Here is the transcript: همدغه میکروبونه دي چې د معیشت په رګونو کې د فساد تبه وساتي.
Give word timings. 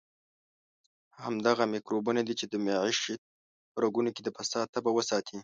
همدغه 1.23 1.63
میکروبونه 1.73 2.21
دي 2.27 2.33
چې 2.39 2.45
د 2.47 2.53
معیشت 2.65 3.19
په 3.71 3.77
رګونو 3.83 4.09
کې 4.15 4.21
د 4.23 4.29
فساد 4.37 4.67
تبه 4.75 4.91
وساتي. 4.93 5.37